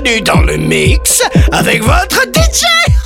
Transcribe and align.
bienvenue 0.00 0.20
dans 0.22 0.42
le 0.42 0.56
mix 0.56 1.22
avec 1.52 1.82
votre 1.82 2.22
DJ. 2.32 2.97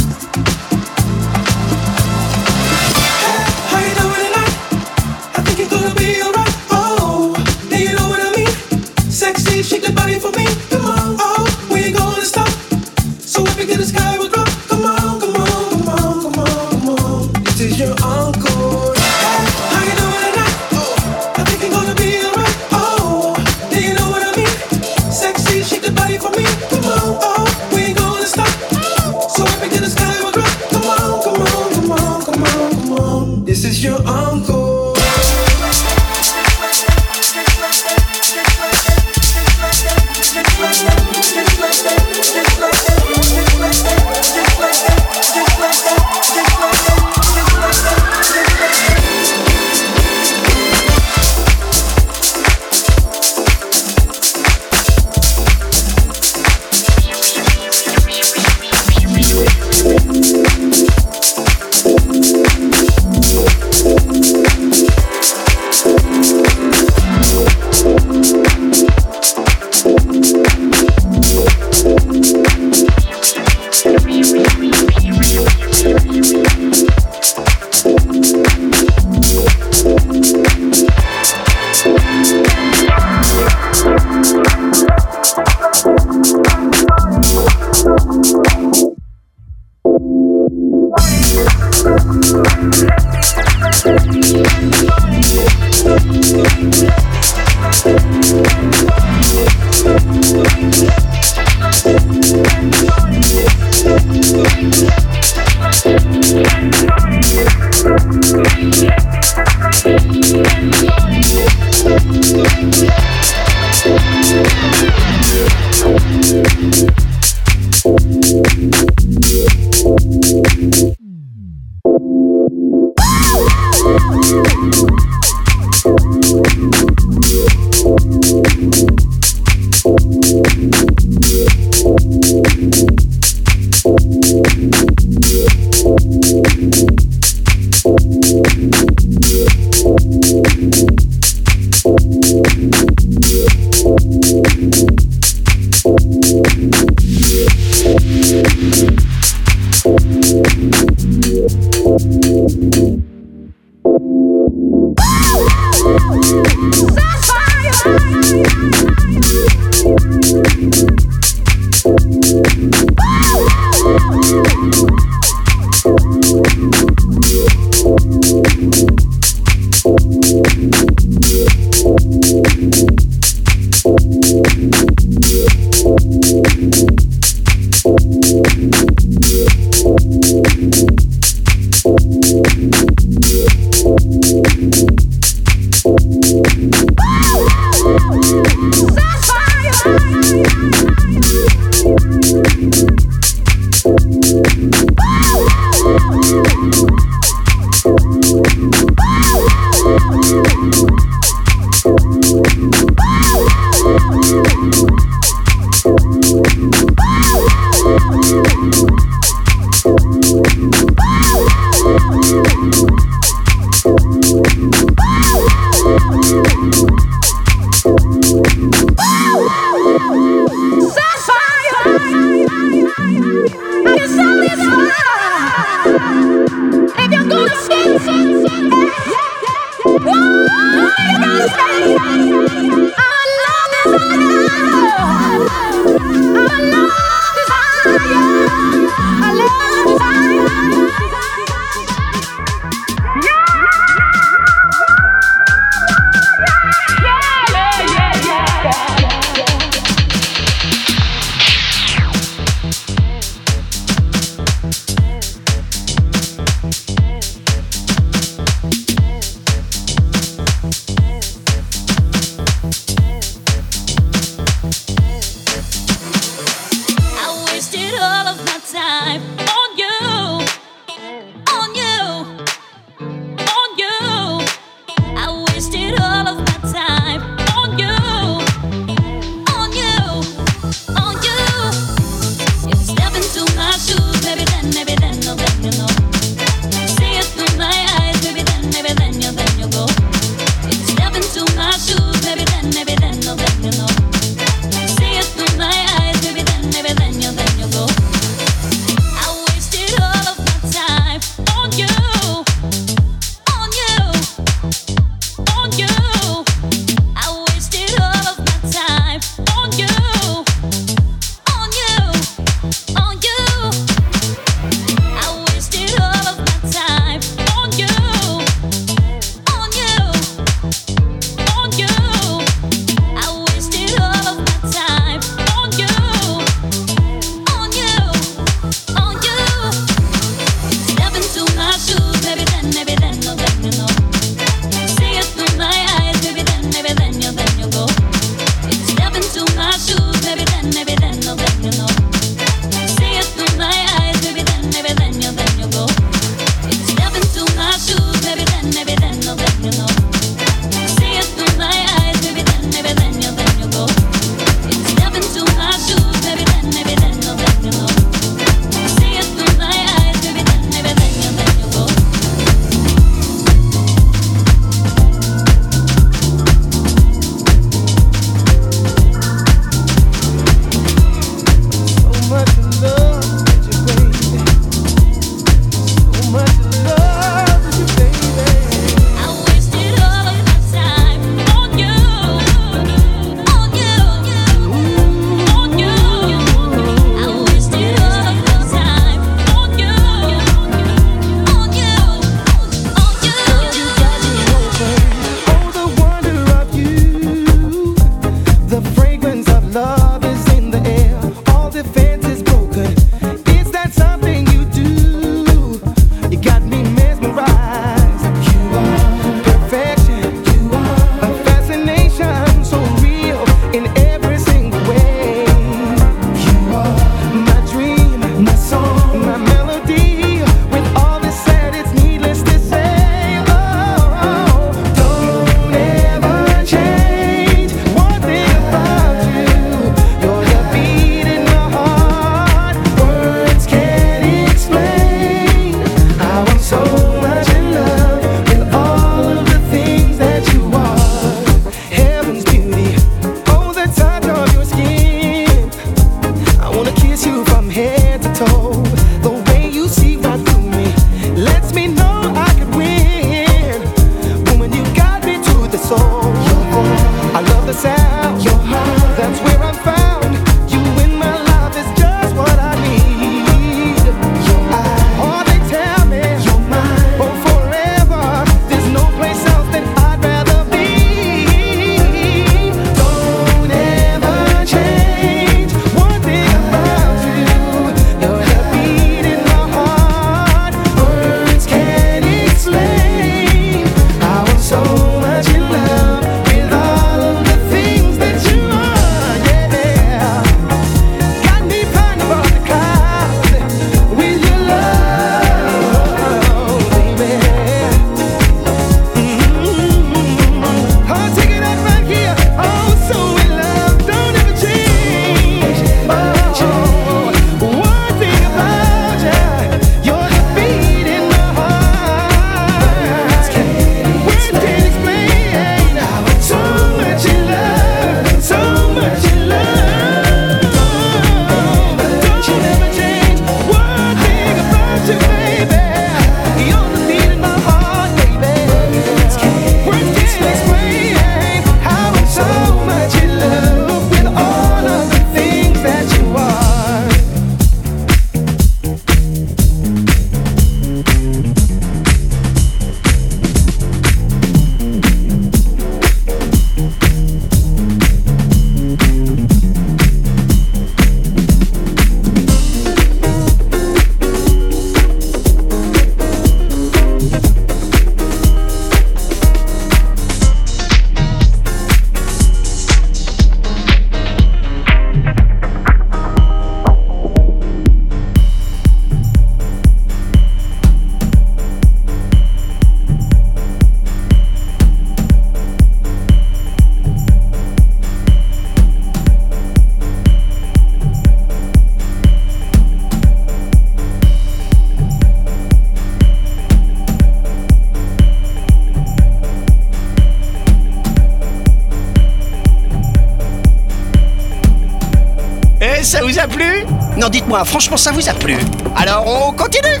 Franchement, 597.64 597.96
ça 597.96 598.12
vous 598.12 598.28
a 598.28 598.32
plu. 598.32 598.56
Alors, 598.96 599.26
on 599.26 599.52
continue. 599.52 600.00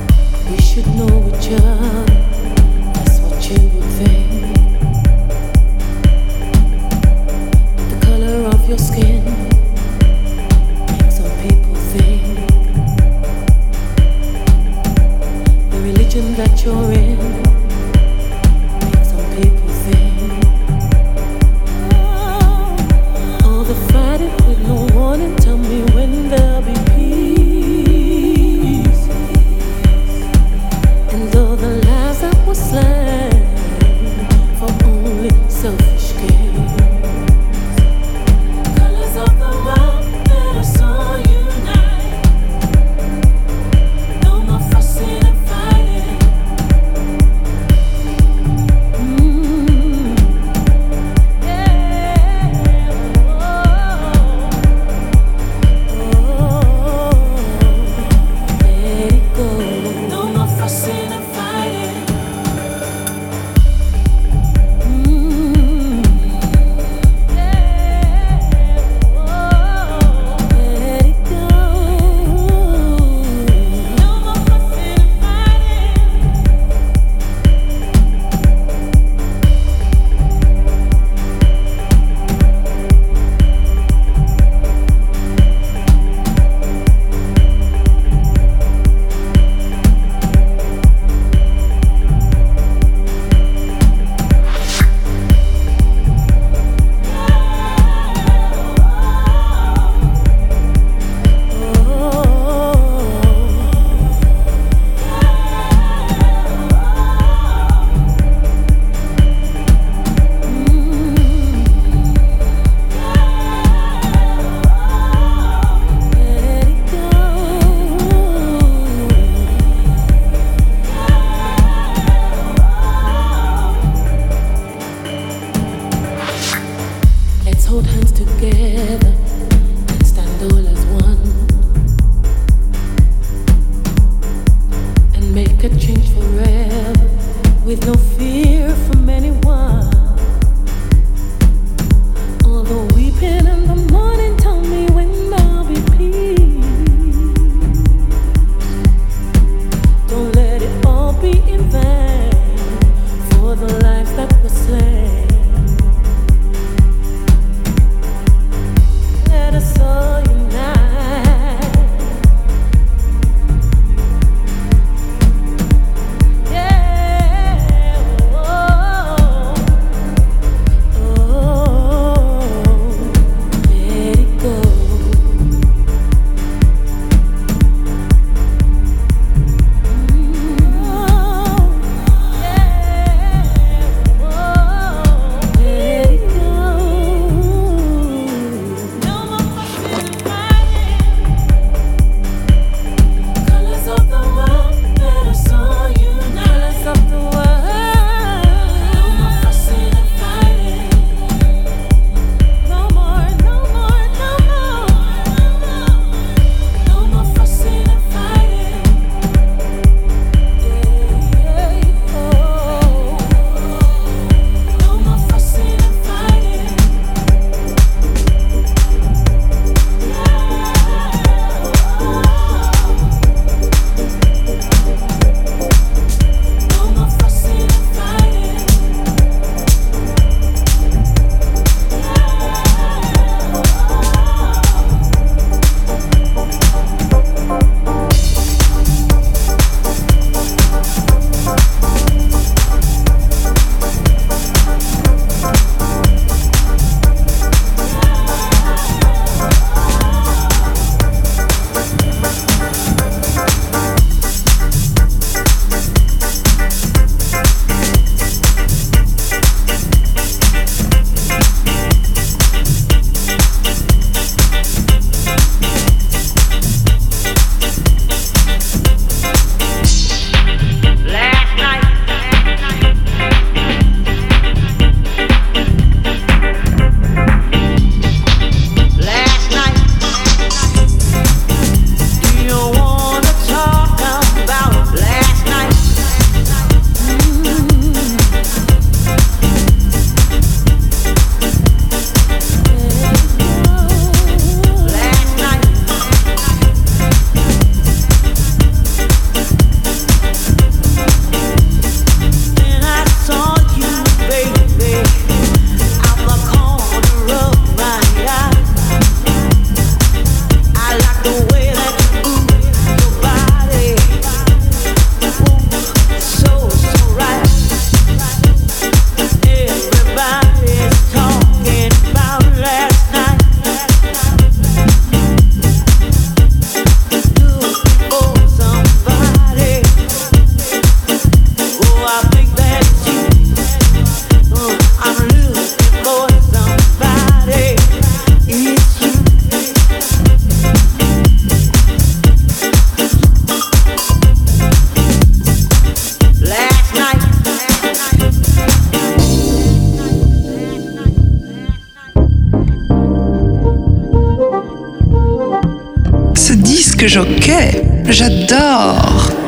Disque 357.00 357.06
jockey. 357.06 357.82
J'adore. 358.08 359.39